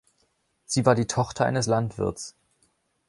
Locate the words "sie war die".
0.65-1.05